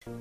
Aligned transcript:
تاریخ 0.00 0.16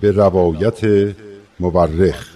به 0.00 0.12
روایت 0.12 0.80
مورخ 1.60 2.35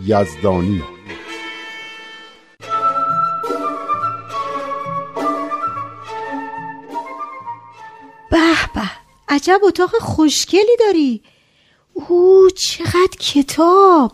یزدانی. 0.00 0.82
به 8.30 8.38
به 8.74 8.82
عجب 9.28 9.60
اتاق 9.64 9.90
خوشگلی 9.90 10.76
داری. 10.80 11.22
او 11.92 12.48
چقدر 12.50 13.16
کتاب. 13.20 14.12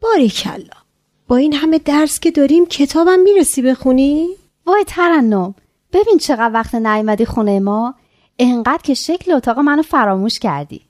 باریکلا 0.00 0.82
با 1.28 1.36
این 1.36 1.52
همه 1.52 1.78
درس 1.78 2.20
که 2.20 2.30
داریم 2.30 2.66
کتابم 2.66 3.20
می‌رسی 3.20 3.62
بخونی؟ 3.62 4.28
وای 4.66 4.84
ترنم 4.86 5.54
ببین 5.92 6.18
چقدر 6.18 6.54
وقت 6.54 6.74
نیومدی 6.74 7.24
خونه 7.24 7.60
ما. 7.60 7.94
انقدر 8.38 8.82
که 8.82 8.94
شکل 8.94 9.32
اتاق 9.32 9.58
منو 9.58 9.82
فراموش 9.82 10.38
کردی. 10.38 10.80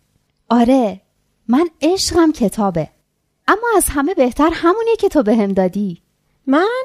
آره 0.50 1.00
من 1.48 1.68
عشقم 1.82 2.32
کتابه. 2.32 2.88
اما 3.52 3.68
از 3.76 3.88
همه 3.88 4.14
بهتر 4.14 4.50
همونیه 4.52 4.96
که 4.96 5.08
تو 5.08 5.22
بهم 5.22 5.52
دادی. 5.52 6.02
من؟ 6.46 6.82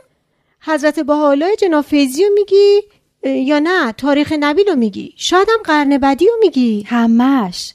حضرت 0.62 1.00
بحالای 1.00 1.56
جناب 1.56 1.86
فیزی 1.86 2.24
رو 2.24 2.30
میگی؟ 2.34 2.82
یا 3.24 3.59
نه؟ 3.59 3.92
تاریخ 3.92 4.34
نبیل 4.40 4.68
رو 4.68 4.76
میگی؟ 4.76 5.14
شایدم 5.18 5.58
قرن 5.64 5.98
بعدی 5.98 6.26
رو 6.26 6.34
میگی؟ 6.40 6.84
همش. 6.84 7.74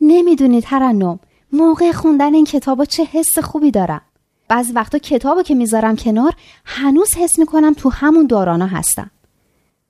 نمی‌دونی 0.00 0.60
ترنم 0.60 1.20
موقع 1.52 1.92
خوندن 1.92 2.34
این 2.34 2.44
کتابا 2.44 2.84
چه 2.84 3.04
حس 3.04 3.38
خوبی 3.38 3.70
دارم. 3.70 4.02
بعضی 4.48 4.72
وقتا 4.72 4.98
کتابو 4.98 5.42
که 5.42 5.54
می‌ذارم 5.54 5.96
کنار 5.96 6.32
هنوز 6.64 7.14
حس 7.16 7.38
می‌کنم 7.38 7.74
تو 7.74 7.90
همون 7.90 8.26
دورانا 8.26 8.66
هستم. 8.66 9.10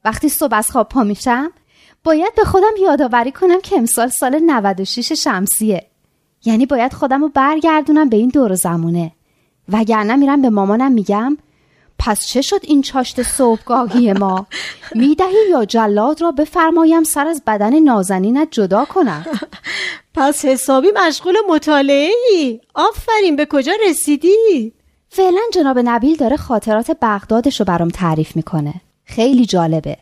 وقتی 0.05 0.29
صبح 0.29 0.55
از 0.55 0.71
خواب 0.71 0.89
پا 0.89 1.03
میشم 1.03 1.53
باید 2.05 2.35
به 2.35 2.45
خودم 2.45 2.73
یادآوری 2.83 3.33
کنم 3.33 3.61
که 3.61 3.77
امسال 3.77 4.09
سال 4.09 4.39
96 4.39 5.13
شمسیه. 5.13 5.88
یعنی 6.49 6.67
باید 6.67 6.93
خودم 6.93 7.21
رو 7.21 7.29
برگردونم 7.29 8.09
به 8.09 8.17
این 8.17 8.29
دور 8.29 8.55
زمونه. 8.55 9.13
وگرنه 9.69 10.17
میرم 10.17 10.43
به 10.43 10.51
مامانم 10.51 10.93
میگم 10.93 11.37
پس 11.99 12.27
چه 12.27 12.43
شد 12.43 12.61
این 12.63 12.83
چاشت 12.83 13.23
صبحگاهی 13.23 14.13
ما؟ 14.13 14.47
می‌دهی 14.95 15.51
یا 15.51 15.65
جلاد 15.65 16.23
را 16.23 16.31
بفرمایم 16.31 17.05
سر 17.05 17.27
از 17.27 17.43
بدن 17.47 17.79
نازنینت 17.79 18.49
جدا 18.51 18.85
کنم؟ 18.85 19.27
پس 20.15 20.45
حسابی 20.45 20.89
مشغول 20.97 21.35
مطالعه 21.49 22.13
ای 22.31 22.61
آفرین 22.75 23.37
به 23.37 23.47
کجا 23.51 23.73
رسیدی؟ 23.89 24.73
فعلا 25.09 25.41
جناب 25.55 25.79
نبیل 25.79 26.17
داره 26.17 26.37
خاطرات 26.37 26.91
بغدادش 27.03 27.61
رو 27.61 27.67
برام 27.67 27.89
تعریف 27.89 28.37
می‌کنه. 28.37 28.75
خیلی 29.05 29.47
جالبه. 29.47 29.97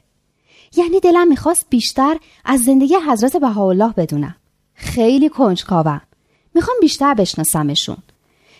یعنی 0.76 1.00
دلم 1.00 1.28
می‌خواست 1.28 1.66
بیشتر 1.70 2.16
از 2.44 2.60
زندگی 2.60 2.94
حضرت 3.08 3.36
بهاءالله 3.36 3.92
بدونم. 3.96 4.36
خیلی 4.74 5.28
کنجکاوم. 5.28 6.00
می‌خوام 6.56 6.76
بیشتر 6.80 7.14
بشناسمشون. 7.14 7.96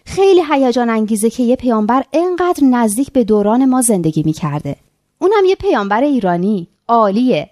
خیلی 0.06 0.42
هیجان 0.50 0.90
انگیزه 0.90 1.30
که 1.30 1.42
یه 1.42 1.56
پیامبر 1.56 2.04
انقدر 2.12 2.64
نزدیک 2.64 3.12
به 3.12 3.24
دوران 3.24 3.64
ما 3.64 3.82
زندگی 3.82 4.22
می‌کرده. 4.22 4.76
اونم 5.18 5.44
یه 5.44 5.54
پیامبر 5.54 6.02
ایرانی 6.02 6.68
عالیه. 6.88 7.50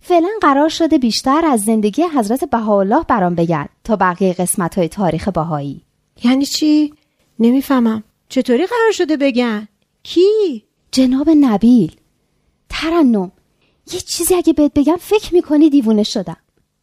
فعلا 0.00 0.28
قرار 0.40 0.68
شده 0.68 0.98
بیشتر 0.98 1.44
از 1.44 1.60
زندگی 1.60 2.02
حضرت 2.02 2.44
بهاءالله 2.44 3.02
برام 3.08 3.34
بگن 3.34 3.68
تا 3.84 3.96
بقیه 3.96 4.32
قسمت 4.32 4.78
های 4.78 4.88
تاریخ 4.88 5.28
بهایی. 5.28 5.80
یعنی 6.24 6.46
چی؟ 6.46 6.94
نمی‌فهمم. 7.38 8.02
چطوری 8.28 8.66
قرار 8.66 8.92
شده 8.92 9.16
بگن؟ 9.16 9.68
کی؟ 10.02 10.64
جناب 10.92 11.30
نبیل. 11.30 11.96
ترنم. 12.68 13.32
یه 13.92 14.00
چیزی 14.00 14.34
اگه 14.34 14.52
بهت 14.52 14.72
بگم 14.74 14.96
فکر 15.00 15.34
می‌کنی 15.34 15.70
دیوونه 15.70 16.02
شدم. 16.02 16.36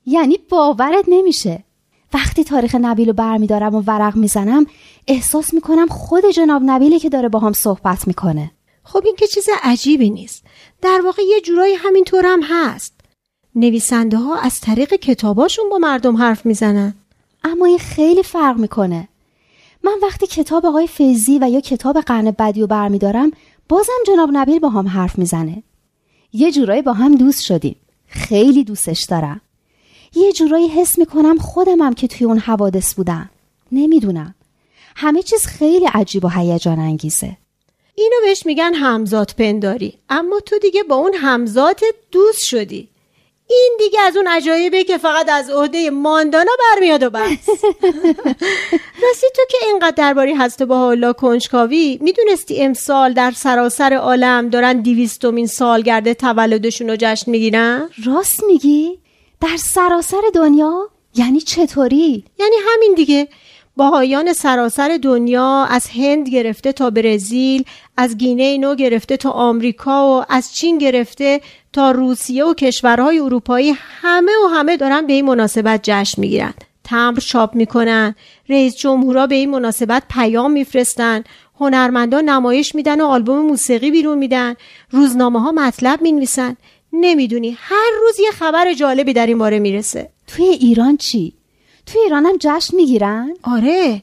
یعنی 0.06 0.38
باورت 0.50 1.06
نمیشه. 1.08 1.64
وقتی 2.14 2.44
تاریخ 2.44 2.76
نبیل 2.76 3.08
رو 3.08 3.14
برمیدارم 3.14 3.76
و 3.76 3.84
ورق 3.88 4.16
می‌زنم 4.16 4.66
احساس 5.08 5.54
می‌کنم 5.54 5.88
خود 5.88 6.24
جناب 6.36 6.62
نبیله 6.66 7.00
که 7.00 7.10
داره 7.10 7.30
با 7.30 7.40
هم 7.40 7.54
صحبت 7.54 8.08
می‌کنه. 8.08 8.52
خب 8.84 9.02
این 9.06 9.16
که 9.16 9.28
چیز 9.28 9.48
عجیبی 9.64 10.10
نیست. 10.10 10.44
در 10.82 11.02
واقع 11.06 11.22
یه 11.22 11.42
جورایی 11.42 11.74
همینطور 11.74 12.26
هم 12.26 12.42
هست. 12.44 12.94
نویسنده 13.56 14.18
ها 14.18 14.36
از 14.36 14.60
طریق 14.60 14.94
کتاباشون 14.94 15.70
با 15.70 15.78
مردم 15.78 16.18
حرف 16.18 16.46
می‌زنن. 16.46 16.94
اما 17.44 17.66
این 17.66 17.78
خیلی 17.80 18.24
فرق 18.24 18.58
می‌کنه. 18.58 19.08
من 19.84 19.96
وقتی 20.04 20.28
کتاب 20.28 20.66
آقای 20.66 20.88
فیزی 20.88 21.40
و 21.42 21.50
یا 21.50 21.60
کتاب 21.60 22.00
قرن 22.02 22.32
بدی 22.32 22.62
رو 22.62 22.68
برمیدارم 22.68 23.32
بازم 23.70 23.94
جناب 24.08 24.30
نبیل 24.34 24.60
با 24.60 24.70
هم 24.70 24.88
حرف 24.88 25.18
می‌زنه. 25.20 25.64
یه 26.34 26.52
جورایی 26.52 26.82
با 26.82 26.94
هم 26.94 27.16
دوست 27.16 27.44
شدیم. 27.44 27.76
خیلی 28.08 28.64
دوستش 28.64 29.04
دارم. 29.04 29.42
یه 30.16 30.32
جورایی 30.32 30.68
حس 30.68 30.98
می‌کنم 30.98 31.38
خودمم 31.38 31.94
که 31.94 32.08
توی 32.08 32.28
اون 32.28 32.38
حوادث 32.38 32.94
بودم. 32.94 33.30
نمی‌دونم. 33.72 34.36
همه 34.96 35.24
چیز 35.24 35.46
خیلی 35.46 35.86
عجیب 35.94 36.26
و 36.26 36.30
هیجان 36.30 36.80
انگیزه. 36.80 37.38
اینو 37.96 38.16
بهش 38.24 38.46
میگن 38.46 38.74
همزاد 38.74 39.32
پنداری. 39.38 39.98
اما 40.10 40.40
تو 40.40 40.60
دیگه 40.60 40.84
با 40.84 40.96
اون 40.96 41.14
همزاد 41.14 41.80
دوست 42.12 42.44
شدی. 42.44 42.88
این 43.50 43.76
دیگه 43.80 44.02
از 44.02 44.18
اون 44.18 44.28
عجایبه 44.28 44.84
که 44.84 44.98
فقط 44.98 45.30
از 45.30 45.50
عهده 45.50 45.90
ماندانا 45.90 46.52
برمیاد 46.60 47.04
و 47.04 47.10
بس. 47.10 47.48
راستی 49.04 49.28
تو 49.36 49.42
که 49.50 49.58
اینقدر 49.68 49.94
درباره 49.98 50.38
هست 50.38 50.64
با 50.64 50.78
حالا 50.78 51.14
کنجکاوی 51.14 52.00
می‌دونستی 52.02 52.64
امسال 52.64 53.14
در 53.14 53.32
سراسر 53.32 53.94
عالم 53.94 54.50
دارن 54.50 54.82
دیویستومین 54.82 55.48
سالگرد 55.48 56.14
تولدشون 56.14 56.90
رو 56.90 56.96
جشن 57.00 57.32
می‌گیرن؟ 57.32 57.90
راست 58.06 58.44
میگی؟ 58.44 59.01
در 59.42 59.58
سراسر 59.58 60.22
دنیا؟ 60.34 60.90
یعنی 61.16 61.42
چطوری؟ 61.42 62.24
یعنی 62.40 62.56
همین 62.68 62.94
دیگه. 62.94 63.28
باهایان 63.76 64.34
سراسر 64.34 65.00
دنیا 65.02 65.64
از 65.70 65.88
هند 65.88 66.30
گرفته 66.30 66.72
تا 66.72 66.90
برزیل 66.90 67.64
از 67.98 68.18
گینه 68.18 68.58
نو 68.58 68.76
گرفته 68.76 69.18
تا 69.18 69.30
آمریکا 69.30 70.20
و 70.20 70.26
از 70.30 70.56
چین 70.56 70.78
گرفته 70.78 71.42
تا 71.74 71.92
روسیه 71.92 72.46
و 72.46 72.54
کشورهای 72.54 73.20
اروپایی 73.20 73.74
همه 74.02 74.32
و 74.46 74.48
همه 74.48 74.78
دارن 74.78 75.08
به 75.08 75.14
این 75.14 75.26
مناسبت 75.26 75.80
جشن 75.84 76.22
می‌گیرن. 76.22 76.54
تمبر 76.84 77.20
چاپ 77.20 77.56
می‌کنن 77.56 78.16
رئیس 78.50 78.76
جمهورا 78.76 79.28
به 79.28 79.36
این 79.36 79.50
مناسبت 79.50 80.04
پیام 80.10 80.52
میفرستن 80.52 81.24
هنرمندان 81.60 82.30
نمایش 82.30 82.76
میدن 82.76 83.02
و 83.02 83.06
آلبوم 83.06 83.46
موسیقی 83.46 83.92
بیرون 83.92 84.18
میدن 84.18 84.56
روزنامه 84.92 85.42
ها 85.42 85.52
مطلب 85.52 86.02
می‌نویسن. 86.02 86.58
نمی‌دونی. 86.94 87.58
هر 87.60 87.92
روز 88.02 88.20
یه 88.20 88.32
خبر 88.32 88.74
جالبی 88.74 89.14
در 89.14 89.26
این 89.28 89.38
باره 89.38 89.60
می‌رسه. 89.60 90.10
توی 90.28 90.46
ایران 90.46 90.98
چی؟ 90.98 91.34
توی 91.86 92.02
ایران 92.02 92.26
هم 92.26 92.38
جشن 92.40 92.76
می‌گیرن؟ 92.76 93.34
آره. 93.44 94.02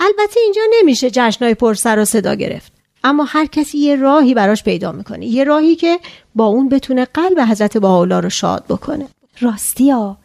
البته 0.00 0.40
اینجا 0.40 0.62
نمیشه 0.78 1.10
جشنای 1.10 1.54
پر 1.54 1.74
سر 1.74 1.98
و 1.98 2.04
صدا 2.04 2.34
گرفت. 2.34 2.72
اما 3.04 3.24
هر 3.24 3.46
کسی 3.46 3.78
یه 3.78 3.96
راهی 3.96 4.34
براش 4.34 4.64
پیدا 4.64 4.92
می‌کنه. 4.92 5.26
یه 5.26 5.44
راهی 5.44 5.76
که 5.76 5.98
با 6.34 6.46
اون 6.46 6.68
بتونه 6.68 7.04
قلب 7.04 7.40
حضرت 7.40 7.78
بهاءالله 7.78 8.20
رو 8.20 8.30
شاد 8.30 8.64
بکنه. 8.68 9.08
راستی 9.40 9.90
ها 9.90 10.16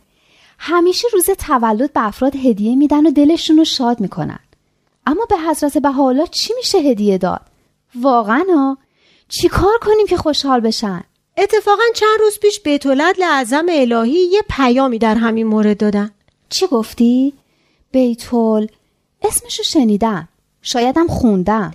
همیشه 0.60 1.08
روز 1.14 1.30
تولد 1.30 1.94
به 1.94 2.08
افراد 2.08 2.36
هدیه 2.36 2.76
میدن 2.76 3.08
و 3.08 3.12
دلشون 3.12 3.58
رو 3.58 3.66
شاد 3.66 4.00
می‌کنن. 4.00 4.40
اما 5.06 5.26
به 5.30 5.38
حضرت 5.38 5.78
بهاءالله 5.78 6.28
چی 6.28 6.54
میشه 6.58 6.78
هدیه 6.78 7.18
داد؟ 7.18 7.42
واقعا 7.96 8.78
چی 9.30 9.48
کار 9.48 9.78
کنیم 9.82 10.08
که 10.08 10.18
خوشحال 10.18 10.60
بشن؟ 10.60 11.04
اتفاقا 11.38 11.84
چند 11.96 12.20
روز 12.20 12.40
پیش 12.40 12.60
بیت 12.60 12.86
اعظم 13.24 13.66
الهی 13.70 14.12
یه 14.12 14.42
پیامی 14.50 15.00
در 15.00 15.16
همین 15.16 15.48
مورد 15.48 15.78
دادن. 15.78 16.12
چی 16.50 16.68
گفتی؟ 16.68 17.34
بیت 17.92 18.34
اسمشو 19.22 19.64
شنیدم. 19.64 20.28
شایدم 20.62 21.08
خوندم. 21.08 21.74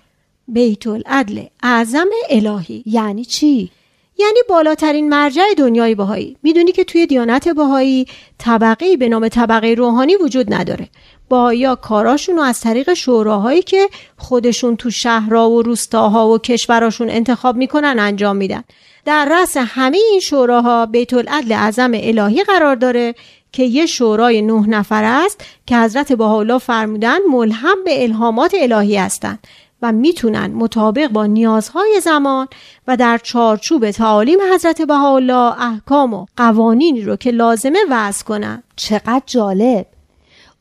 بیت 0.48 0.86
العدل 0.86 1.44
اعظم 1.62 2.08
الهی. 2.30 2.82
یعنی 2.86 3.24
چی؟ 3.24 3.70
یعنی 4.18 4.38
بالاترین 4.48 5.08
مرجع 5.08 5.42
دنیای 5.56 5.94
بهایی. 5.94 6.36
می‌دونی 6.42 6.72
که 6.72 6.84
توی 6.84 7.06
دیانت 7.06 7.48
بهایی 7.48 8.06
طبقه 8.38 8.96
به 8.96 9.08
نام 9.08 9.28
طبقه 9.28 9.74
روحانی 9.74 10.16
وجود 10.16 10.54
نداره. 10.54 10.88
بایا 11.28 11.74
کاراشون 11.74 12.36
رو 12.36 12.42
از 12.42 12.60
طریق 12.60 12.94
شوراهایی 12.94 13.62
که 13.62 13.88
خودشون 14.16 14.76
تو 14.76 14.90
شهرها 14.90 15.50
و 15.50 15.62
روستاها 15.62 16.28
و 16.28 16.38
کشوراشون 16.38 17.10
انتخاب 17.10 17.56
می‌کنن 17.56 17.96
انجام 17.98 18.36
میدن. 18.36 18.64
در 19.04 19.28
رأس 19.30 19.56
همه 19.56 19.98
این 20.10 20.20
شوراها 20.20 20.86
بیت 20.86 21.14
العدل 21.14 21.52
اعظم 21.52 21.90
الهی 21.94 22.44
قرار 22.44 22.76
داره 22.76 23.14
که 23.52 23.62
یه 23.62 23.86
شورای 23.86 24.42
نه 24.42 24.68
نفر 24.68 25.04
است 25.04 25.40
که 25.66 25.76
حضرت 25.76 26.12
بهاءالله 26.12 26.58
فرمودن 26.58 27.18
ملهم 27.30 27.84
به 27.84 28.02
الهامات 28.02 28.54
الهی 28.60 28.96
هستند 28.96 29.38
و 29.82 29.92
می‌تونن 29.92 30.46
مطابق 30.46 31.08
با 31.08 31.26
نیازهای 31.26 32.00
زمان 32.02 32.48
و 32.86 32.96
در 32.96 33.18
چارچوب 33.18 33.90
تعالیم 33.90 34.38
حضرت 34.54 34.82
بهاءالله 34.82 35.62
احکام 35.62 36.14
و 36.14 36.26
قوانینی 36.36 37.02
رو 37.02 37.16
که 37.16 37.30
لازمه 37.30 37.78
وضع 37.90 38.24
کنن 38.24 38.62
چقدر 38.76 39.22
جالب 39.26 39.86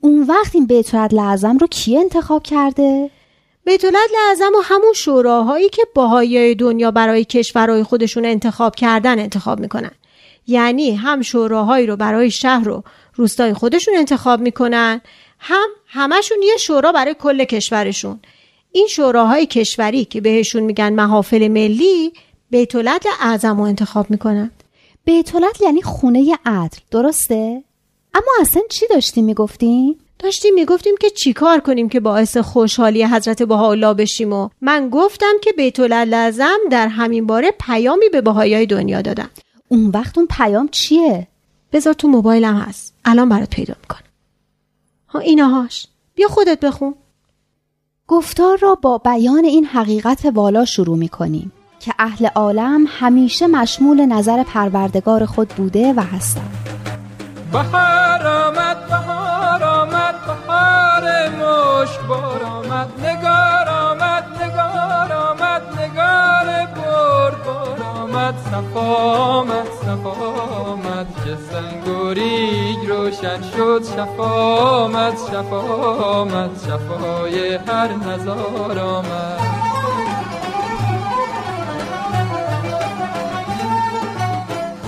اون 0.01 0.23
وقت 0.23 0.55
این 0.55 0.65
بیت 0.65 0.95
اعظم 0.95 1.57
رو 1.57 1.67
کی 1.67 1.97
انتخاب 1.97 2.43
کرده؟ 2.43 3.09
بیت 3.69 3.85
اعظم 4.29 4.51
و 4.59 4.61
همون 4.63 4.93
شوراهایی 4.93 5.69
که 5.69 5.81
باهای 5.93 6.55
دنیا 6.55 6.91
برای 6.91 7.25
کشورهای 7.25 7.83
خودشون 7.83 8.25
انتخاب 8.25 8.75
کردن 8.75 9.19
انتخاب 9.19 9.59
می‌کنن 9.59 9.91
یعنی 10.47 10.91
هم 10.91 11.21
شوراهایی 11.21 11.87
رو 11.87 11.95
برای 11.95 12.31
شهر 12.31 12.69
و 12.69 12.83
روستای 13.15 13.53
خودشون 13.53 13.93
انتخاب 13.97 14.39
می‌کنن 14.39 15.01
هم 15.39 15.67
همشون 15.85 16.37
یه 16.43 16.57
شورا 16.57 16.91
برای 16.91 17.15
کل 17.19 17.43
کشورشون 17.43 18.19
این 18.71 18.87
شوراهای 18.87 19.45
کشوری 19.45 20.05
که 20.05 20.21
بهشون 20.21 20.63
میگن 20.63 20.93
محافل 20.93 21.47
ملی 21.47 22.13
بیت 22.49 22.75
اعظم 23.21 23.57
رو 23.57 23.63
انتخاب 23.63 24.09
می‌کنن 24.09 24.51
بیت 25.05 25.31
یعنی 25.61 25.81
خونه 25.81 26.37
عدل 26.45 26.77
درسته؟ 26.91 27.63
اما 28.13 28.31
اصلا 28.41 28.61
چی 28.69 28.85
داشتیم 28.89 29.25
می‌گفتیم؟ 29.25 29.99
داشتیم 30.19 30.53
می‌گفتیم 30.53 30.95
که 30.99 31.09
چیکار 31.09 31.59
کنیم 31.59 31.89
که 31.89 31.99
باعث 31.99 32.37
خوشحالی 32.37 33.03
حضرت 33.03 33.43
بهاءالله 33.43 33.93
بشیم 33.93 34.33
و 34.33 34.49
من 34.61 34.89
گفتم 34.89 35.33
که 35.41 35.51
بیت 35.51 35.79
اعظم 35.79 36.57
در 36.71 36.87
همین 36.87 37.25
باره 37.25 37.51
پیامی 37.59 38.09
به 38.09 38.21
بهایای 38.21 38.65
دنیا 38.65 39.01
دادن 39.01 39.29
اون 39.67 39.87
وقت 39.87 40.17
اون 40.17 40.27
پیام 40.27 40.67
چیه؟ 40.67 41.27
بذار 41.71 41.93
تو 41.93 42.07
موبایلم 42.07 42.57
هست. 42.57 42.93
الان 43.05 43.29
برات 43.29 43.49
پیدا 43.49 43.73
می‌کنم. 43.81 44.09
ها 45.07 45.19
اینهاش 45.19 45.87
بیا 46.15 46.27
خودت 46.27 46.59
بخون. 46.59 46.95
گفتار 48.07 48.57
را 48.57 48.75
با 48.75 48.97
بیان 48.97 49.45
این 49.45 49.65
حقیقت 49.65 50.25
والا 50.33 50.65
شروع 50.65 50.97
می 50.97 51.09
کنیم 51.09 51.51
که 51.79 51.93
اهل 51.99 52.27
عالم 52.35 52.85
همیشه 52.87 53.47
مشمول 53.47 54.05
نظر 54.05 54.43
پروردگار 54.43 55.25
خود 55.25 55.47
بوده 55.47 55.93
و 55.93 55.99
هستند. 55.99 56.55
آمد 68.09 68.35
آمد 69.29 69.67
آمد 70.65 71.07
که 71.25 71.37
سنگوریگ 71.51 72.77
روشن 72.87 73.41
شد 73.41 73.83
شفا 73.95 74.57
آمد 74.57 75.13
شفا 75.31 75.61
آمد 76.03 76.49
شفای 76.65 77.55
هر 77.55 77.87
نزار 77.93 78.79
آمد. 78.79 79.39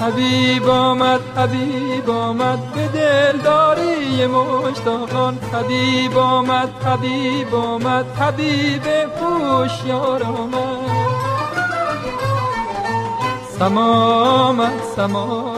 حبیب 0.02 0.70
آمد 0.70 1.22
حبیب 1.38 2.10
آمد 2.10 2.60
به 2.76 2.88
دلداری 2.88 4.28
مشتاقان. 4.28 5.38
حبیب 5.54 6.18
آمد 6.18 6.70
حبیب 6.86 7.56
آمد 7.56 8.06
حبیب 8.20 8.88
هوشیار 9.22 10.24
آمد 10.24 10.51
سما 13.62 14.70
سما 14.96 15.56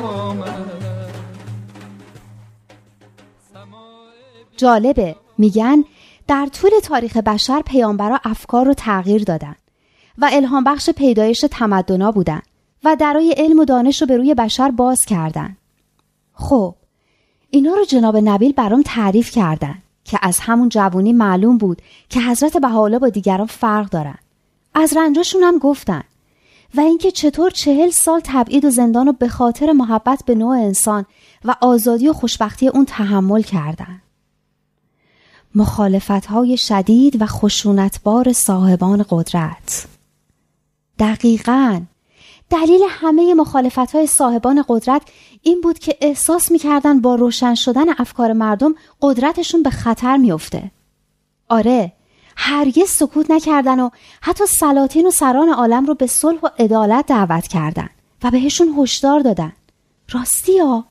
جالبه 4.58 5.16
میگن 5.38 5.84
در 6.28 6.46
طول 6.46 6.72
تاریخ 6.84 7.18
بشر 7.18 7.62
پیامبرا 7.66 8.20
افکار 8.24 8.66
رو 8.66 8.74
تغییر 8.74 9.24
دادن 9.24 9.56
و 10.18 10.30
الهام 10.32 10.64
بخش 10.64 10.90
پیدایش 10.90 11.46
تمدنا 11.52 12.12
بودن 12.12 12.42
و 12.84 12.96
درای 13.00 13.36
علم 13.38 13.60
و 13.60 13.66
دانش 13.66 14.02
رو 14.02 14.08
به 14.08 14.18
روی 14.18 14.34
بشر 14.34 14.72
باز 14.72 15.06
کردن. 15.06 15.58
خب 16.34 16.76
اینا 17.50 17.74
رو 17.74 17.86
جناب 17.86 18.18
نبیل 18.18 18.52
برام 18.52 18.82
تعریف 18.86 19.32
کردن 19.32 19.76
که 20.04 20.20
از 20.22 20.40
همون 20.40 20.70
جوونی 20.70 21.14
معلوم 21.14 21.58
بود 21.58 21.82
که 22.10 22.22
حضرت 22.22 22.58
بهاءالله 22.58 23.00
با 23.00 23.10
دیگران 23.10 23.48
فرق 23.48 23.90
دارن. 23.90 24.18
از 24.74 24.98
رنجاشون 24.98 25.44
هم 25.44 25.58
گفتن 25.58 26.04
و 26.76 26.80
اینکه 26.80 27.12
چطور 27.12 27.52
چهل 27.52 27.90
سال 27.90 28.22
تبعید 28.24 28.66
و 28.66 28.70
زندان 28.70 29.06
رو 29.06 29.14
به 29.14 29.28
خاطر 29.28 29.72
محبت 29.72 30.24
به 30.26 30.36
نوع 30.36 30.58
انسان 30.58 31.06
و 31.46 31.56
آزادی 31.62 32.10
و 32.10 32.14
خوشبختی 32.14 32.68
اون 32.68 32.86
تحمل 32.86 33.42
کردن. 33.42 34.02
مخالفت 35.56 36.26
های 36.26 36.58
شدید 36.58 37.22
و 37.22 37.26
خشونتبار 37.26 38.34
صاحبان 38.34 39.06
قدرت 39.10 39.86
دقیقاً 41.00 41.82
دلیل 42.50 42.82
همه 42.90 43.34
مخالفت 43.34 43.96
های 43.96 44.08
صاحبان 44.08 44.64
قدرت 44.68 45.02
این 45.42 45.62
بود 45.62 45.80
که 45.80 45.98
احساس 46.02 46.52
می‌کردن 46.52 47.02
با 47.02 47.16
روشن 47.16 47.56
شدن 47.56 47.86
افکار 47.98 48.34
مردم 48.34 48.76
قدرتشون 49.02 49.64
به 49.64 49.70
خطر 49.70 50.18
میافته. 50.18 50.72
آره 51.50 51.92
هرگز 52.38 52.90
سکوت 52.90 53.32
نکردن 53.32 53.80
و 53.80 53.90
حتی 54.22 54.46
سلاطین 54.46 55.08
و 55.08 55.12
سران 55.12 55.50
عالم 55.50 55.86
رو 55.86 55.96
به 55.96 56.08
صلح 56.08 56.40
و 56.44 56.50
عدالت 56.60 57.06
دعوت 57.08 57.48
کردن 57.48 57.90
و 58.24 58.32
بهشون 58.32 58.76
هشدار 58.78 59.20
دادن. 59.20 59.54
راستی 60.10 60.60
ها؟ 60.60 60.86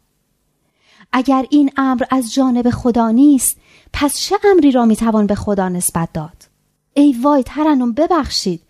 اگر 1.13 1.47
این 1.51 1.71
امر 1.77 2.05
از 2.11 2.35
جانب 2.35 2.71
خدا 2.71 3.11
نیست 3.11 3.57
پس 3.93 4.19
چه 4.19 4.37
امری 4.45 4.71
را 4.71 4.85
می‌توان 4.85 5.27
به 5.27 5.35
خدا 5.35 5.69
نسبت 5.69 6.09
داد؟ 6.15 6.49
ای 6.95 7.17
وای 7.23 7.43
ترنم 7.43 7.93
ببخشید. 7.93 8.63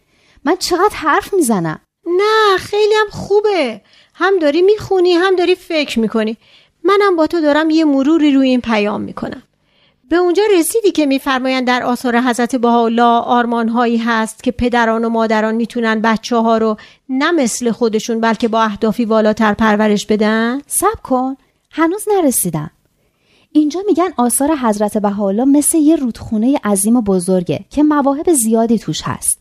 من 0.45 0.57
چقدر 0.57 0.95
حرف 0.95 1.35
می‌زنم؟ 1.35 1.81
نه 2.07 2.59
خیلی 2.59 2.95
هم 2.95 3.11
خوبه. 3.11 3.81
هم 4.15 4.39
داری 4.39 4.63
می‌خونی 4.63 5.13
هم 5.13 5.37
داری 5.37 5.55
فکر 5.55 5.99
می‌کنی. 5.99 6.37
منم 6.85 7.17
با 7.17 7.27
تو 7.27 7.41
دارم 7.41 7.71
یه 7.71 7.85
مروری 7.85 8.33
روی 8.33 8.49
این 8.49 8.61
پیام 8.61 9.01
می‌کنم. 9.01 9.43
به 10.13 10.19
اونجا 10.19 10.43
رسیدی 10.59 10.91
که 10.91 11.07
میفرمایند 11.07 11.67
در 11.67 11.83
آثار 11.83 12.21
حضرت 12.21 12.57
بهاءالله 12.57 13.03
آرمان 13.03 13.69
هایی 13.69 13.97
هست 13.97 14.43
که 14.43 14.51
پدران 14.51 15.05
و 15.05 15.09
مادران 15.09 15.55
می‌تونن 15.55 16.01
بچه 16.01 16.37
ها 16.37 16.59
رو 16.59 16.77
نه 17.09 17.31
مثل 17.31 17.71
خودشون 17.71 18.21
بلکه 18.21 18.49
با 18.49 18.63
اهدافی 18.63 19.05
والاتر 19.05 19.55
پرورش 19.55 20.07
بدن؟ 20.07 20.63
سب 20.67 21.03
کن 21.03 21.37
هنوز 21.71 22.05
نرسیدم. 22.17 22.71
اینجا 23.53 23.81
میگن 23.87 24.09
آثار 24.17 24.57
حضرت 24.57 24.99
بهاءالله 24.99 25.45
مثل 25.45 25.79
یه 25.79 25.97
رودخونه 25.97 26.57
عظیم 26.65 26.97
و 26.97 27.03
بزرگه 27.03 27.65
که 27.71 27.83
مواهب 27.83 28.33
زیادی 28.33 28.79
توش 28.79 29.03
هست. 29.05 29.39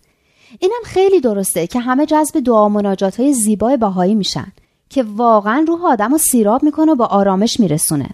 اینم 0.60 0.82
خیلی 0.86 1.20
درسته 1.20 1.68
که 1.68 1.80
همه 1.80 2.06
جذب 2.06 2.40
دعا 2.40 2.70
مناجات 2.70 3.20
های 3.20 3.34
زیبای 3.34 3.78
باهایی 3.78 4.16
میشن 4.16 4.52
که 4.90 5.04
واقعا 5.04 5.66
روح 5.68 5.86
آدم 5.86 6.12
رو 6.12 6.18
سیراب 6.18 6.64
می‌کنه 6.64 6.92
و 6.92 6.96
با 6.96 7.06
آرامش 7.06 7.60
میرسونه. 7.60 8.10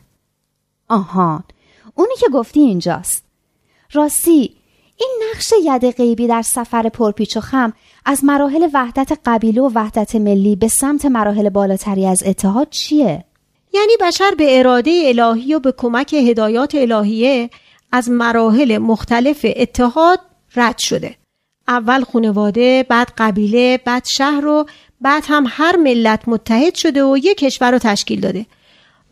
آهان 0.89 1.43
اونی 1.97 2.15
که 2.19 2.25
گفتی 2.33 2.59
اینجاست. 2.59 3.25
راستی 3.93 4.55
این 4.99 5.09
نقش 5.29 5.53
ید 5.65 5.91
غیبی 5.91 6.27
در 6.27 6.41
سفر 6.41 6.89
پرپیچ 6.89 7.37
و 7.37 7.39
خم 7.39 7.73
از 8.05 8.23
مراحل 8.23 8.67
وحدت 8.73 9.19
قبیله 9.25 9.61
و 9.61 9.71
وحدت 9.75 10.15
ملی 10.15 10.55
به 10.55 10.67
سمت 10.67 11.05
مراحل 11.05 11.49
بالاتری 11.49 12.05
از 12.05 12.23
اتحاد 12.25 12.69
چیه؟ 12.69 13.23
یعنی 13.73 13.93
بشر 14.01 14.31
به 14.37 14.59
اراده 14.59 15.03
الهی 15.05 15.53
و 15.53 15.59
به 15.59 15.73
کمک 15.77 16.13
هدایات 16.13 16.75
الهیه 16.75 17.49
از 17.91 18.09
مراحل 18.09 18.77
مختلف 18.77 19.45
اتحاد 19.55 20.19
رد 20.55 20.77
شده. 20.77 21.15
اول 21.67 22.03
خانواده 22.03 22.85
بعد 22.89 23.11
قبیله 23.17 23.79
بعد 23.85 24.05
شهر 24.05 24.45
و 24.45 24.65
بعد 25.01 25.23
هم 25.27 25.45
هر 25.47 25.75
ملت 25.75 26.21
متحد 26.27 26.75
شده 26.75 27.03
و 27.03 27.17
یک 27.17 27.37
کشور 27.37 27.71
رو 27.71 27.79
تشکیل 27.79 28.19
داده. 28.19 28.45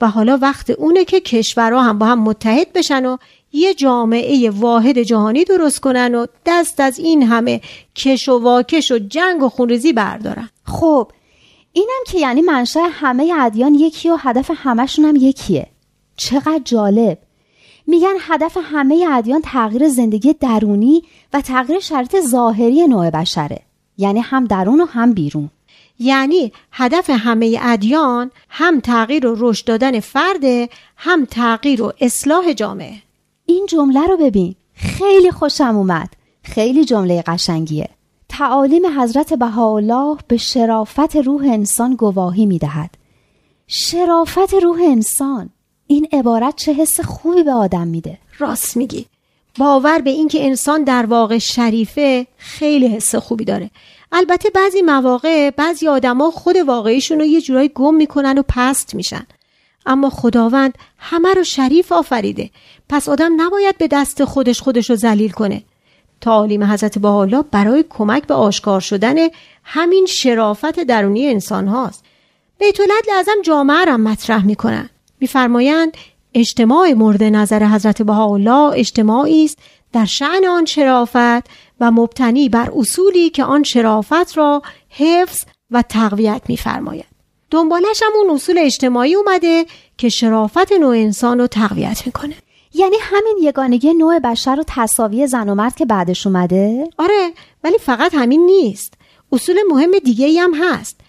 و 0.01 0.09
حالا 0.09 0.37
وقت 0.41 0.69
اونه 0.69 1.05
که 1.05 1.19
کشورها 1.19 1.81
هم 1.81 1.99
با 1.99 2.05
هم 2.05 2.19
متحد 2.19 2.73
بشن 2.73 3.05
و 3.05 3.17
یه 3.53 3.73
جامعه 3.73 4.49
واحد 4.49 4.99
جهانی 4.99 5.43
درست 5.43 5.79
کنن 5.79 6.15
و 6.15 6.25
دست 6.45 6.79
از 6.79 6.99
این 6.99 7.23
همه 7.23 7.61
کش 7.95 8.29
و 8.29 8.39
واکش 8.39 8.91
و 8.91 8.99
جنگ 8.99 9.43
و 9.43 9.49
خونریزی 9.49 9.93
بردارن. 9.93 10.49
خب 10.65 11.11
اینم 11.73 12.03
که 12.07 12.19
یعنی 12.19 12.41
منشأ 12.41 12.87
همه 12.91 13.33
ادیان 13.39 13.73
یکی 13.73 14.09
و 14.09 14.15
هدف 14.15 14.51
همشون 14.55 15.05
هم 15.05 15.15
یکیه. 15.15 15.67
چقدر 16.17 16.61
جالب. 16.65 17.17
میگن 17.87 18.13
هدف 18.19 18.57
همه 18.63 19.07
ادیان 19.11 19.41
تغییر 19.41 19.89
زندگی 19.89 20.33
درونی 20.33 21.03
و 21.33 21.41
تغییر 21.41 21.79
شرط 21.79 22.15
ظاهری 22.21 22.87
نوع 22.87 23.09
بشره. 23.09 23.59
یعنی 23.97 24.19
هم 24.19 24.45
درون 24.45 24.81
و 24.81 24.85
هم 24.85 25.13
بیرون. 25.13 25.49
یعنی 25.99 26.51
هدف 26.71 27.09
همه 27.09 27.59
ادیان 27.61 28.31
هم 28.49 28.79
تغییر 28.79 29.27
و 29.27 29.35
رشد 29.39 29.65
دادن 29.65 29.99
فرده 29.99 30.69
هم 30.97 31.25
تغییر 31.25 31.81
و 31.83 31.93
اصلاح 32.01 32.53
جامعه. 32.53 32.95
این 33.45 33.65
جمله 33.69 34.07
رو 34.07 34.17
ببین. 34.17 34.55
خیلی 34.73 35.31
خوشم 35.31 35.75
اومد. 35.75 36.09
خیلی 36.43 36.85
جمله 36.85 37.23
قشنگیه. 37.27 37.89
تعالیم 38.29 39.01
حضرت 39.01 39.33
بهاءالله 39.33 40.17
به 40.27 40.37
شرافت 40.37 41.15
روح 41.15 41.41
انسان 41.51 41.95
گواهی 41.95 42.45
می‌دهد. 42.45 42.89
شرافت 43.67 44.53
روح 44.53 44.79
انسان. 44.81 45.49
این 45.87 46.07
عبارت 46.13 46.55
چه 46.55 46.73
حس 46.73 46.99
خوبی 46.99 47.43
به 47.43 47.53
آدم 47.53 47.87
میده. 47.87 48.17
راست 48.39 48.77
میگی. 48.77 49.05
باور 49.59 49.99
به 49.99 50.09
اینکه 50.09 50.45
انسان 50.45 50.83
در 50.83 51.05
واقع 51.05 51.37
شریفه 51.37 52.27
خیلی 52.37 52.87
حس 52.87 53.15
خوبی 53.15 53.45
داره. 53.45 53.71
البته 54.17 54.50
بعضی 54.50 54.81
مواقع 54.81 55.50
بعضی 55.50 55.88
آدما 55.88 56.31
خود 56.31 56.55
واقعیشون 56.57 57.19
رو 57.19 57.25
یه 57.25 57.41
جورایی 57.41 57.72
گم 57.75 57.95
می‌کنن 57.95 58.38
و 58.38 58.43
پست 58.48 58.95
میشن. 58.95 59.27
اما 59.86 60.10
خداوند 60.10 60.77
همه 60.98 61.34
رو 61.34 61.43
شریف 61.43 61.91
آفریده. 61.91 62.50
پس 62.89 63.10
آدم 63.10 63.41
نباید 63.41 63.77
به 63.77 63.88
دست 63.88 64.25
خودش 64.25 64.62
خودش 64.62 64.89
رو 64.89 64.95
ذلیل 64.95 65.31
کنه. 65.31 65.63
تعالیم 66.22 66.63
حضرت 66.63 67.00
بحالا 67.00 67.41
برای 67.41 67.86
کمک 67.89 68.27
به 68.27 68.34
آشکار 68.34 68.79
شدن 68.79 69.15
همین 69.63 70.05
شرافت 70.05 70.79
درونی 70.79 71.27
انسان 71.27 71.67
هاست. 71.67 72.03
بیت 72.60 72.79
لازم 73.10 73.41
جامعه 73.43 73.86
را 73.86 73.98
مطرح 73.98 74.45
می‌کنن. 74.45 74.89
میفرمایند 75.19 75.98
اجتماع 76.34 76.93
مورد 76.93 77.24
نظر 77.24 77.63
حضرت 77.63 78.01
بهاءالله 78.01 78.72
اجتماعی 78.79 79.45
است. 79.45 79.57
در 79.93 80.05
شعن 80.05 80.45
آن 80.45 80.65
شرافت 80.65 81.48
و 81.79 81.91
مبتنی 81.91 82.50
بر 82.50 82.72
اصولی 82.75 83.29
که 83.29 83.44
آن 83.44 83.63
شرافت 83.63 84.38
را 84.38 84.62
حفظ 84.89 85.44
و 85.72 85.82
تقویت 85.82 86.41
میفرماید. 86.48 87.05
دنبالش 87.51 88.03
هم 88.03 88.12
اون 88.15 88.36
اصول 88.36 88.58
اجتماعی 88.58 89.15
اومده 89.15 89.65
که 89.98 90.10
شرافت 90.10 90.72
نوع 90.72 90.96
انسان 90.96 91.39
رو 91.39 91.48
تقویت 91.48 92.01
می‌کنه. 92.05 92.36
یعنی 92.74 92.96
همین 93.01 93.38
یگانگی 93.41 93.94
نوع 93.94 94.20
بشر 94.20 94.60
و 94.60 94.63
تصاوی 94.67 95.27
زن 95.27 95.50
و 95.50 95.55
مرد 95.55 95.75
که 95.75 95.86
بعدش 95.86 96.27
اومده؟ 96.27 96.89
آره 96.98 97.32
ولی 97.63 97.77
فقط 97.77 98.13
همین 98.15 98.46
نیست. 98.46 98.94
اصول 99.32 99.55
مهم 99.70 99.91
دیگه 100.03 100.25
ای 100.25 100.39
هم 100.39 100.53
هست. 100.53 101.00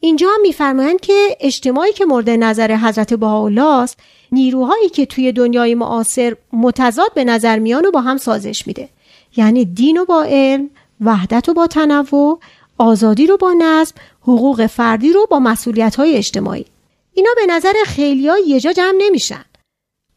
اینجا 0.00 0.28
هم 0.34 0.40
میفرمایند 0.42 1.00
که 1.00 1.36
اجتماعی 1.40 1.92
که 1.92 2.04
مورد 2.04 2.30
نظر 2.30 2.76
حضرت 2.76 3.14
بهاءالله 3.14 3.66
است 3.66 3.98
نیروهایی 4.32 4.88
که 4.88 5.06
توی 5.06 5.32
دنیای 5.32 5.74
معاصر 5.74 6.36
متضاد 6.52 7.14
به 7.14 7.24
نظر 7.24 7.58
میان 7.58 7.86
و 7.86 7.90
با 7.90 8.00
هم 8.00 8.16
سازش 8.16 8.66
میده. 8.66 8.88
یعنی 9.36 9.64
دین 9.64 9.98
و 9.98 10.04
با 10.04 10.22
علم 10.22 10.70
وحدت 11.00 11.48
و 11.48 11.54
با 11.54 11.66
تنوع 11.66 12.40
آزادی 12.78 13.26
رو 13.26 13.36
با 13.36 13.54
نظم 13.58 13.94
حقوق 14.22 14.66
فردی 14.66 15.12
رو 15.12 15.26
با 15.30 15.38
مسئولیت 15.38 15.96
های 15.96 16.16
اجتماعی. 16.16 16.66
اینا 17.14 17.30
به 17.36 17.46
نظر 17.46 17.72
خیلی 17.86 18.28
ها 18.28 18.38
یه 18.38 18.60
جا 18.60 18.72
جمع 18.72 18.94
نمیشن. 18.98 19.44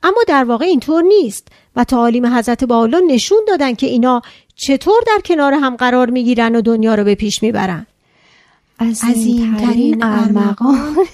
اما 0.03 0.23
در 0.27 0.43
واقع 0.43 0.65
اینطور 0.65 1.03
نیست 1.03 1.47
و 1.75 1.83
تعالیم 1.83 2.25
حضرت 2.25 2.63
بالا 2.63 3.01
نشون 3.07 3.39
دادن 3.47 3.75
که 3.75 3.87
اینا 3.87 4.21
چطور 4.55 5.03
در 5.07 5.19
کنار 5.25 5.53
هم 5.53 5.75
قرار 5.75 6.09
می‌گیرن 6.09 6.55
و 6.55 6.61
دنیا 6.61 6.95
رو 6.95 7.03
به 7.03 7.15
پیش 7.15 7.43
می‌برن. 7.43 7.87
عظیمترین 8.79 10.03
ارمغان. 10.03 10.95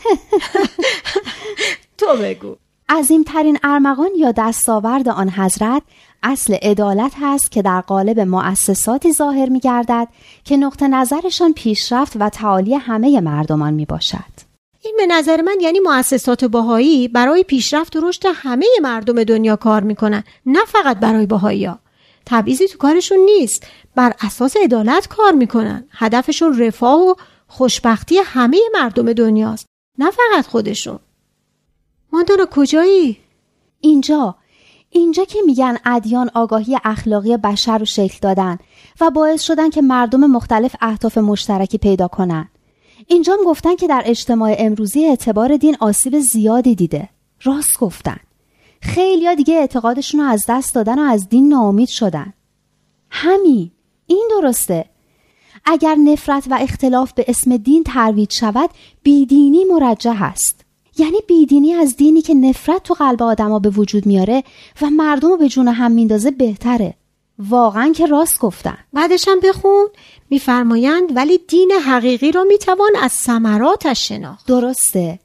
تو 1.97 2.05
بگو. 2.21 2.55
عظیمترین 2.89 3.57
ارمغان 3.63 4.09
یا 4.17 4.31
دستاورد 4.31 5.09
آن 5.09 5.29
حضرت 5.29 5.81
اصل 6.27 6.53
عدالت 6.53 7.13
هست 7.21 7.51
که 7.51 7.61
در 7.61 7.81
قالب 7.81 8.19
مؤسساتی 8.19 9.13
ظاهر 9.13 9.49
می 9.49 9.59
گردد 9.59 10.07
که 10.43 10.57
نقطه 10.57 10.87
نظرشان 10.87 11.53
پیشرفت 11.53 12.13
و 12.19 12.29
تعالی 12.29 12.75
همه 12.75 13.21
مردمان 13.21 13.73
می 13.73 13.85
باشد. 13.85 14.45
این 14.81 14.95
به 14.97 15.05
نظر 15.05 15.41
من 15.41 15.57
یعنی 15.61 15.79
مؤسسات 15.79 16.45
باهایی 16.45 17.07
برای 17.07 17.43
پیشرفت 17.43 17.95
و 17.95 18.07
رشد 18.07 18.23
همه 18.35 18.65
مردم 18.81 19.23
دنیا 19.23 19.55
کار 19.55 19.83
می‌کنن 19.83 20.23
نه 20.45 20.65
فقط 20.65 20.97
برای 20.97 21.25
باهایی 21.25 21.65
ها. 21.65 21.79
تبعیضی 22.25 22.67
تو 22.67 22.77
کارشون 22.77 23.17
نیست 23.17 23.67
بر 23.95 24.13
اساس 24.21 24.57
عدالت 24.57 25.07
کار 25.07 25.31
می‌کنن 25.31 25.83
هدفشون 25.91 26.59
رفاه 26.59 26.99
و 26.99 27.13
خوشبختی 27.47 28.17
همه 28.17 28.59
مردم 28.73 29.13
دنیاست 29.13 29.65
نه 29.97 30.11
فقط 30.11 30.47
خودشون 30.47 30.99
ماندانا 32.11 32.45
کجایی؟ 32.45 33.17
اینجا 33.81 34.35
اینجا 34.95 35.23
که 35.23 35.39
میگن 35.45 35.77
ادیان 35.85 36.29
آگاهی 36.33 36.77
اخلاقی 36.83 37.37
بشر 37.37 37.77
رو 37.77 37.85
شکل 37.85 38.17
دادن 38.21 38.57
و 39.01 39.09
باعث 39.09 39.41
شدن 39.41 39.69
که 39.69 39.81
مردم 39.81 40.19
مختلف 40.19 40.75
اهداف 40.81 41.17
مشترکی 41.17 41.77
پیدا 41.77 42.07
کنن. 42.07 42.49
اینجا 43.07 43.37
گفتن 43.45 43.75
که 43.75 43.87
در 43.87 44.03
اجتماع 44.05 44.55
امروزی 44.57 45.05
اعتبار 45.05 45.57
دین 45.57 45.77
آسیب 45.79 46.19
زیادی 46.19 46.75
دیده. 46.75 47.09
راست 47.43 47.79
گفتن. 47.79 48.17
خیلیا 48.81 49.33
دیگه 49.33 49.53
اعتقادشون 49.53 50.19
رو 50.19 50.27
از 50.27 50.45
دست 50.47 50.75
دادن 50.75 50.99
و 50.99 51.01
از 51.01 51.29
دین 51.29 51.49
ناامید 51.49 51.89
شدن. 51.89 52.33
همین. 53.09 53.71
این 54.07 54.27
درسته. 54.31 54.85
اگر 55.65 55.95
نفرت 55.95 56.47
و 56.49 56.57
اختلاف 56.61 57.13
به 57.13 57.25
اسم 57.27 57.57
دین 57.57 57.83
ترویج 57.83 58.33
شود 58.33 58.69
بیدینی 59.03 59.63
مرجح 59.63 60.23
است 60.23 60.64
یعنی 60.97 61.17
بیدینی 61.27 61.73
از 61.73 61.95
دینی 61.95 62.21
که 62.21 62.33
نفرت 62.33 62.83
تو 62.83 62.93
قلب 62.93 63.23
آدما 63.23 63.59
به 63.59 63.69
وجود 63.69 64.05
میاره 64.05 64.43
و 64.81 64.89
مردم 64.89 65.29
رو 65.29 65.37
به 65.37 65.49
جون 65.49 65.67
هم 65.67 65.91
میندازه 65.91 66.31
بهتره. 66.31 66.93
واقعا 67.39 67.91
که 67.95 68.05
راست 68.05 68.39
گفتن. 68.39 68.77
بعدش 68.93 69.27
هم 69.27 69.39
بخون 69.39 69.87
میفرمایند 70.29 71.15
ولی 71.15 71.39
دین 71.47 71.71
حقیقی 71.71 72.31
رو 72.31 72.43
می‌توان 72.43 72.91
از 73.01 73.11
ثمراتش 73.11 74.07
شناخت. 74.07 74.47
درسته. 74.47 75.19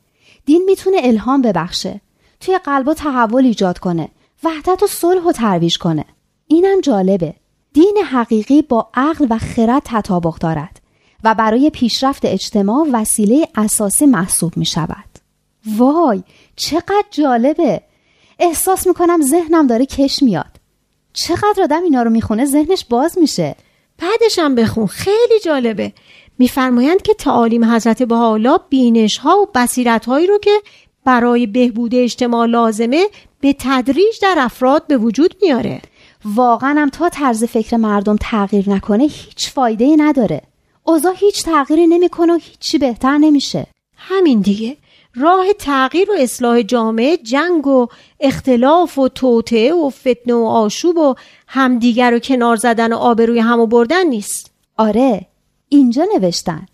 دین 0.47 0.62
می‌تونه 0.67 0.97
الهام 1.03 1.43
ببخشه 1.43 2.00
توی 2.41 2.59
قلبا 2.59 2.95
تحول 2.95 3.45
ایجاد 3.45 3.79
کنه 3.79 4.09
وحدت 4.45 4.83
و 4.83 4.87
صلح 4.87 5.23
و 5.23 5.33
ترویج 5.33 5.79
کنه. 5.79 6.05
اینم 6.47 6.81
جالبه. 6.81 7.35
دین 7.73 7.97
حقیقی 8.11 8.62
با 8.62 8.89
عقل 8.95 9.27
و 9.31 9.39
خرد 9.39 9.83
تطابق 9.85 10.39
دارد 10.39 10.81
و 11.25 11.35
برای 11.35 11.71
پیشرفت 11.71 12.25
اجتماع 12.25 12.87
وسیله 12.93 13.49
اساسی 13.55 14.07
محسوب 14.07 14.57
می 14.57 14.65
شود. 14.65 15.10
وای 15.67 16.23
چقدر 16.57 17.05
جالبه. 17.11 17.81
احساس 18.38 18.87
می‌کنم 18.87 19.23
ذهنم 19.23 19.67
داره 19.67 19.87
کش 19.87 20.23
میاد. 20.23 20.61
چقدر 21.12 21.62
آدم 21.62 21.83
اینا 21.83 22.02
رو 22.02 22.11
می‌خونه 22.11 22.45
ذهنش 22.45 22.85
باز 22.90 23.19
میشه. 23.19 23.57
بعدش 23.99 24.38
هم 24.38 24.55
بخون 24.55 24.87
خیلی 24.87 25.40
جالبه. 25.45 25.93
میفرمایند 26.38 27.02
که 27.02 27.14
تعالیم 27.14 27.64
حضرت 27.64 28.02
بهاءالله 28.02 28.59
بینش 28.71 29.17
ها 29.17 29.38
و 29.38 29.49
بصیرت 29.55 30.07
هایی 30.07 30.26
رو 30.26 30.38
که 30.38 30.61
برای 31.05 31.47
بهبود 31.47 31.95
اجتماع 31.95 32.47
لازمه 32.47 33.07
به 33.40 33.57
تدریج 33.59 34.21
در 34.23 34.35
افراد 34.38 34.87
به 34.87 34.97
وجود 34.97 35.35
میاره. 35.43 35.81
واقعا 36.25 36.75
هم 36.81 36.88
تا 36.88 37.09
طرز 37.09 37.45
فکر 37.45 37.76
مردم 37.76 38.17
تغییر 38.21 38.71
نکنه 38.71 39.05
هیچ 39.05 39.50
فایده 39.50 39.85
ای 39.85 39.97
نداره. 39.97 40.43
اوضاع 40.85 41.14
هیچ 41.17 41.45
تغییری 41.45 41.87
نمی‌کنه 41.87 42.33
و 42.33 42.38
هیچی 42.43 42.79
بهتر 42.79 43.19
نمیشه. 43.19 43.67
همین 43.97 44.40
دیگه. 44.40 44.76
راه 45.14 45.52
تغییر 45.59 46.11
و 46.11 46.14
اصلاح 46.19 46.62
جامعه 46.62 47.17
جنگ 47.17 47.67
و 47.67 47.87
اختلاف 48.21 48.99
و 48.99 49.09
توطعه 49.09 49.75
و 49.75 49.90
فتنه 49.90 50.35
و 50.35 50.45
آشوب 50.45 50.97
و 50.97 51.14
همدیگر 51.47 52.11
رو 52.11 52.19
کنار 52.19 52.57
زدن 52.57 52.93
و 52.93 52.97
آبروی 52.97 53.38
همو 53.38 53.67
بردن 53.67 54.07
نیست. 54.07 54.50
آره 54.76 55.26
اینجا 55.69 56.07
نوشتن. 56.14 56.67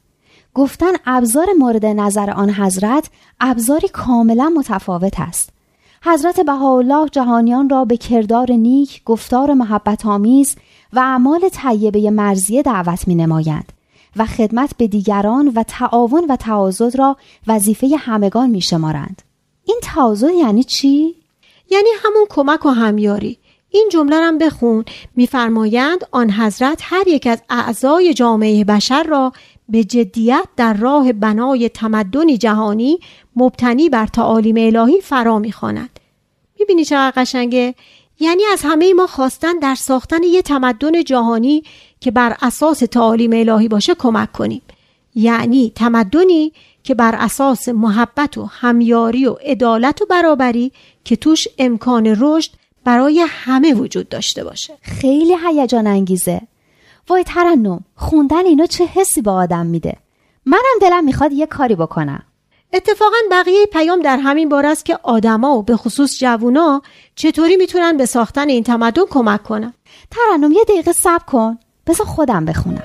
گفتن 0.54 0.92
ابزار 1.06 1.46
مورد 1.58 1.86
نظر 1.86 2.30
آن 2.30 2.50
حضرت 2.50 3.10
ابزاری 3.40 3.88
کاملا 3.88 4.52
متفاوت 4.56 5.20
است. 5.20 5.50
حضرت 6.02 6.40
بهاءالله 6.40 7.08
جهانیان 7.08 7.68
را 7.68 7.84
به 7.84 7.96
کردار 7.96 8.52
نیک، 8.52 9.04
گفتار 9.04 9.54
محبت 9.54 10.06
آمیز 10.06 10.56
و 10.92 10.98
اعمال 10.98 11.48
طیبه 11.48 12.10
مرزیه 12.10 12.62
دعوت 12.62 13.08
می 13.08 13.14
نمایند 13.14 13.72
و 14.16 14.26
خدمت 14.26 14.70
به 14.76 14.86
دیگران 14.86 15.52
و 15.54 15.62
تعاون 15.62 16.26
و 16.28 16.36
تعاضد 16.36 16.98
را 16.98 17.16
وظیفه 17.46 17.96
همگان 17.98 18.50
می 18.50 18.60
شمارند. 18.60 19.22
این 19.64 19.78
تعاضد 19.82 20.30
یعنی 20.30 20.64
چی؟ 20.64 21.14
یعنی 21.70 21.88
همون 22.04 22.26
کمک 22.28 22.66
و 22.66 22.68
همیاری 22.68 23.38
این 23.70 23.88
جمله 23.92 24.16
هم 24.16 24.38
بخون 24.38 24.84
میفرمایند 25.16 26.06
آن 26.10 26.30
حضرت 26.30 26.80
هر 26.82 27.08
یک 27.08 27.26
از 27.26 27.42
اعضای 27.50 28.14
جامعه 28.14 28.64
بشر 28.64 29.02
را 29.02 29.32
به 29.68 29.84
جدیت 29.84 30.48
در 30.56 30.74
راه 30.74 31.12
بنای 31.12 31.68
تمدنی 31.68 32.38
جهانی 32.38 32.98
مبتنی 33.36 33.88
بر 33.88 34.06
تعالیم 34.06 34.56
الهی 34.58 35.00
فرا 35.00 35.38
می‌خواند 35.38 36.00
می‌بینی 36.58 36.84
چقدر 36.84 37.22
قشنگه 37.22 37.74
یعنی 38.20 38.42
از 38.52 38.62
همه 38.64 38.94
ما 38.94 39.06
خواستن 39.06 39.58
در 39.58 39.74
ساختن 39.74 40.22
یه 40.22 40.42
تمدن 40.42 41.04
جهانی 41.04 41.62
که 42.06 42.10
بر 42.10 42.36
اساس 42.42 42.78
تعالیم 42.78 43.32
الهی 43.32 43.68
باشه 43.68 43.94
کمک 43.94 44.32
کنیم. 44.32 44.62
یعنی 45.14 45.72
تمدنی 45.74 46.52
که 46.82 46.94
بر 46.94 47.14
اساس 47.14 47.68
محبت 47.68 48.38
و 48.38 48.44
همیاری 48.44 49.26
و 49.26 49.32
عدالت 49.32 50.02
و 50.02 50.06
برابری 50.06 50.72
که 51.04 51.16
توش 51.16 51.48
امکان 51.58 52.16
رشد 52.20 52.50
برای 52.84 53.24
همه 53.28 53.74
وجود 53.74 54.08
داشته 54.08 54.44
باشه. 54.44 54.74
خیلی 54.82 55.34
هیجان 55.46 55.86
انگیزه. 55.86 56.40
وای 57.08 57.24
ترنم 57.24 57.84
خوندن 57.96 58.46
اینا 58.46 58.66
چه 58.66 58.84
حسی 58.84 59.22
به 59.22 59.30
آدم 59.30 59.66
میده؟ 59.66 59.96
منم 60.44 60.78
دلم 60.80 61.04
می‌خواد 61.04 61.32
یه 61.32 61.46
کاری 61.46 61.74
بکنم. 61.74 62.22
اتفاقا 62.72 63.16
بقیه 63.30 63.66
پیام 63.66 64.00
در 64.00 64.16
همین 64.16 64.48
بار 64.48 64.66
است 64.66 64.84
که 64.84 64.98
آدما 65.02 65.58
و 65.58 65.62
به 65.62 65.76
خصوص 65.76 66.18
جوونا 66.18 66.82
چطوری 67.14 67.56
می‌تونن 67.56 67.96
به 67.96 68.06
ساختن 68.06 68.48
این 68.48 68.62
تمدن 68.62 69.04
کمک 69.10 69.42
کنن؟ 69.42 69.74
ترنم 70.10 70.52
یه 70.52 70.64
دقیقه 70.64 70.92
صبر 70.92 71.24
کن. 71.24 71.58
بذار 71.86 72.06
خودم 72.06 72.44
بخونم. 72.44 72.82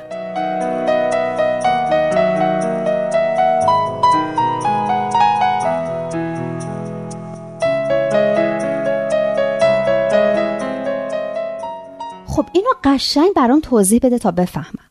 خب 12.27 12.45
اینو 12.53 12.69
قشنگ 12.83 13.33
برام 13.35 13.59
توضیح 13.59 13.99
بده 14.03 14.17
تا 14.17 14.31
بفهمم. 14.31 14.89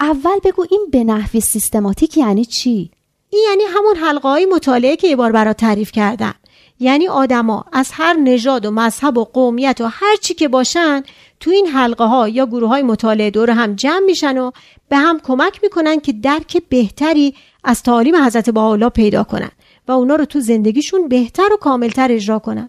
اول 0.00 0.38
بگو 0.44 0.66
این 0.70 0.86
به 0.92 1.04
نحوی 1.04 1.40
سیستماتیک 1.40 2.16
یعنی 2.16 2.44
چی؟ 2.44 2.90
این 3.30 3.44
یعنی 3.48 3.62
همون 3.64 3.96
حلقه 3.96 4.28
های 4.28 4.46
مطالعه 4.46 4.96
که 4.96 5.08
یه 5.08 5.16
بار 5.16 5.32
برات 5.32 5.56
تعریف 5.56 5.92
کردم 5.92 6.34
یعنی 6.80 7.08
آدما 7.08 7.64
از 7.72 7.90
هر 7.92 8.12
نژاد 8.12 8.66
و 8.66 8.70
مذهب 8.70 9.18
و 9.18 9.24
قومیت 9.24 9.80
و 9.80 9.86
هر 9.86 10.16
چی 10.16 10.34
که 10.34 10.48
باشن 10.48 11.02
تو 11.40 11.50
این 11.50 11.66
حلقه 11.66 12.04
ها 12.04 12.28
یا 12.28 12.46
گروه 12.46 12.68
های 12.68 12.82
مطالعه 12.82 13.30
دور 13.30 13.50
هم 13.50 13.74
جمع 13.74 14.04
میشن 14.06 14.38
و 14.38 14.50
به 14.88 14.96
هم 14.96 15.20
کمک 15.20 15.60
می‌کنن 15.62 16.00
که 16.00 16.12
درک 16.12 16.62
بهتری 16.68 17.34
از 17.64 17.82
تعالیم 17.82 18.16
حضرت 18.16 18.50
بهاءالله 18.50 18.88
پیدا 18.88 19.24
کنن 19.24 19.50
و 19.88 19.92
اونا 19.92 20.16
رو 20.16 20.24
تو 20.24 20.40
زندگیشون 20.40 21.08
بهتر 21.08 21.48
و 21.52 21.56
کاملتر 21.56 22.12
اجرا 22.12 22.38
کنن. 22.38 22.68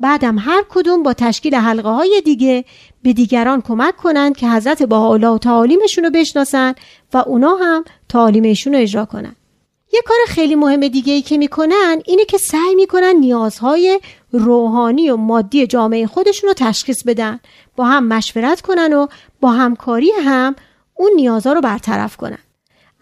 بعدم 0.00 0.38
هر 0.38 0.64
کدوم 0.68 1.02
با 1.02 1.12
تشکیل 1.12 1.54
حلقه 1.54 1.88
های 1.88 2.22
دیگه 2.24 2.64
به 3.02 3.12
دیگران 3.12 3.60
کمک 3.60 3.96
کنند 3.96 4.36
که 4.36 4.48
حضرت 4.48 4.82
بهاءالله 4.82 5.28
و 5.28 5.38
تعالیمشون 5.38 6.04
رو 6.04 6.10
بشناسن 6.10 6.74
و 7.14 7.18
اونا 7.26 7.54
هم 7.54 7.84
تعالیمشون 8.08 8.74
رو 8.74 8.78
اجرا 8.78 9.04
کنن. 9.04 9.36
یه 9.92 10.02
کار 10.06 10.16
خیلی 10.28 10.54
مهم 10.54 10.88
دیگه 10.88 11.12
ای 11.12 11.22
که 11.22 11.38
می‌کنن 11.38 12.02
اینه 12.04 12.24
که 12.24 12.38
سعی 12.38 12.74
می‌کنن 12.74 13.16
نیازهای 13.20 14.00
روحانی 14.32 15.10
و 15.10 15.16
مادی 15.16 15.66
جامعه 15.66 16.06
خودشون 16.06 16.48
رو 16.48 16.54
تشخیص 16.54 17.02
بدن. 17.02 17.40
با 17.76 17.84
هم 17.84 18.06
مشورت 18.06 18.60
کنن 18.60 18.92
و 18.92 19.06
با 19.40 19.50
همکاری 19.50 20.12
هم 20.24 20.56
اون 20.94 21.10
نیازها 21.16 21.52
رو 21.52 21.60
برطرف 21.60 22.16
کنن. 22.16 22.38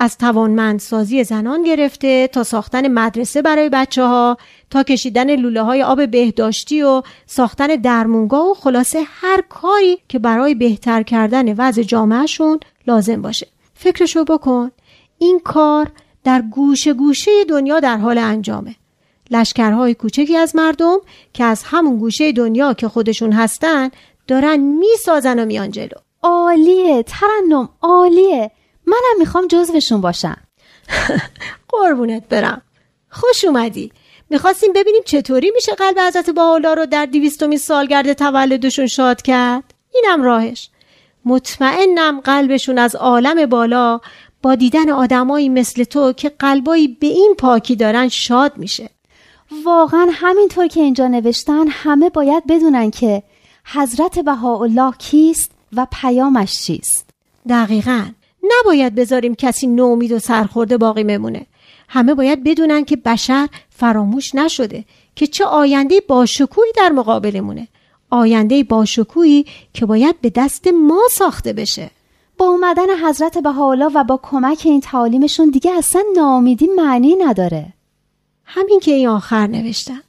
از 0.00 0.18
توانمندسازی 0.18 1.24
زنان 1.24 1.62
گرفته 1.62 2.26
تا 2.26 2.42
ساختن 2.42 2.88
مدرسه 2.88 3.42
برای 3.42 3.68
بچه 3.68 4.02
ها 4.02 4.36
تا 4.70 4.82
کشیدن 4.82 5.36
لوله 5.36 5.62
های 5.62 5.82
آب 5.82 6.06
بهداشتی 6.06 6.82
و 6.82 7.02
ساختن 7.26 7.66
درمونگاه 7.66 8.50
و 8.50 8.54
خلاصه 8.54 9.02
هر 9.06 9.40
کاری 9.48 9.98
که 10.08 10.18
برای 10.18 10.54
بهتر 10.54 11.02
کردن 11.02 11.54
وضع 11.56 11.82
جامعهشون 11.82 12.60
لازم 12.86 13.22
باشه. 13.22 13.46
فکرشو 13.74 14.24
بکن. 14.24 14.70
این 15.18 15.40
کار 15.44 15.90
در 16.28 16.42
گوشه 16.42 16.92
گوشه 16.92 17.44
دنیا 17.48 17.80
در 17.80 17.96
حال 17.96 18.18
انجامه. 18.18 18.74
لشکرهای 19.30 19.94
کوچکی 19.94 20.36
از 20.36 20.56
مردم 20.56 20.98
که 21.32 21.44
از 21.44 21.62
همون 21.64 21.98
گوشه 21.98 22.32
دنیا 22.32 22.74
که 22.74 22.88
خودشون 22.88 23.32
هستن 23.32 23.90
دارن 24.26 24.56
می‌سازن 24.56 25.38
و 25.38 25.44
میان 25.44 25.70
جلو. 25.70 25.98
عالیه 26.22 27.02
ترنم 27.02 27.68
عالیه. 27.82 28.50
منم 28.86 29.18
می‌خوام 29.18 29.46
جزوشون 29.46 30.00
باشم 30.00 30.36
قربونت 31.72 32.28
برم. 32.28 32.62
خوش 33.10 33.44
اومدی. 33.44 33.92
می‌خواستیم 34.30 34.72
ببینیم 34.72 35.02
چطوری 35.04 35.50
میشه 35.54 35.74
قلب 35.74 35.98
حضرت 35.98 36.30
باحالا 36.30 36.74
رو 36.74 36.86
در 36.86 37.06
دیویستومی 37.06 37.58
سالگرد 37.58 38.12
تولدشون 38.12 38.86
شاد 38.86 39.22
کرد؟ 39.22 39.74
اینم 39.94 40.22
راهش. 40.22 40.70
مطمئنم 41.24 42.20
قلبشون 42.20 42.78
از 42.78 42.96
عالم 42.96 43.46
بالا 43.46 44.00
با 44.42 44.54
دیدن 44.54 44.90
آدمایی 44.90 45.48
مثل 45.48 45.84
تو 45.84 46.12
که 46.12 46.28
قلبایی 46.28 46.88
به 46.88 47.06
این 47.06 47.34
پاکی 47.38 47.76
دارن 47.76 48.08
شاد 48.08 48.52
میشه. 48.56 48.90
واقعا 49.64 50.08
همینطور 50.12 50.66
که 50.66 50.80
اینجا 50.80 51.06
نوشتن 51.06 51.64
همه 51.68 52.10
باید 52.10 52.46
بدونن 52.46 52.90
که 52.90 53.22
حضرت 53.64 54.18
بهاءالله 54.18 54.92
کیست 54.98 55.50
و 55.72 55.86
پیامش 55.92 56.52
چیست. 56.52 57.08
دقیقا. 57.48 58.04
نباید 58.42 58.94
بذاریم 58.94 59.34
کسی 59.34 59.66
نومید 59.66 60.12
و 60.12 60.18
سرخورده 60.18 60.78
باقی 60.78 61.02
ممونه 61.02 61.46
همه 61.88 62.14
باید 62.14 62.44
بدونن 62.44 62.84
که 62.84 62.96
بشر 62.96 63.48
فراموش 63.70 64.34
نشده 64.34 64.84
که 65.14 65.26
چه 65.26 65.44
آینده 65.44 66.00
باشکوهی 66.08 66.72
در 66.76 66.88
مقابلمونه. 66.88 67.68
آینده 68.10 68.64
باشکوهی 68.64 69.46
که 69.74 69.86
باید 69.86 70.20
به 70.20 70.30
دست 70.30 70.66
ما 70.66 71.00
ساخته 71.10 71.52
بشه. 71.52 71.90
با 72.38 72.46
اومدن 72.46 73.06
حضرت 73.08 73.38
بهاءالله 73.38 73.92
و 73.94 74.04
با 74.04 74.20
کمک 74.22 74.62
این 74.64 74.80
تعالیمشون 74.80 75.50
دیگه 75.50 75.70
اصلا 75.78 76.02
ناامیدی 76.16 76.68
معنی 76.76 77.16
نداره 77.16 77.66
همین 78.44 78.80
که 78.80 78.90
این 78.90 79.08
آخر 79.08 79.46
نوشتن 79.46 80.00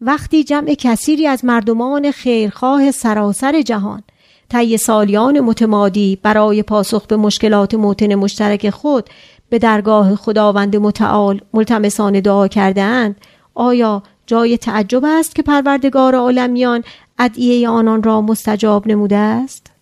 وقتی 0.00 0.44
جمع 0.44 0.74
کثیری 0.74 1.26
از 1.26 1.44
مردمان 1.44 2.10
خیرخواه 2.10 2.90
سراسر 2.90 3.62
جهان 3.62 4.02
طی 4.48 4.76
سالیان 4.76 5.40
متمادی 5.40 6.18
برای 6.22 6.62
پاسخ 6.62 7.06
به 7.06 7.16
مشکلات 7.16 7.74
موتن 7.74 8.14
مشترک 8.14 8.70
خود 8.70 9.10
به 9.48 9.58
درگاه 9.58 10.16
خداوند 10.16 10.76
متعال 10.76 11.40
ملتمسان 11.54 12.20
دعا 12.20 12.48
کرده 12.48 12.82
اند 12.82 13.16
آیا 13.54 14.02
جای 14.26 14.58
تعجب 14.58 15.04
است 15.04 15.34
که 15.34 15.42
پروردگار 15.42 16.14
عالمیان 16.14 16.84
ادعیه 17.18 17.68
آنان 17.68 18.02
را 18.02 18.20
مستجاب 18.20 18.88
نموده 18.88 19.16
است؟ 19.16 19.77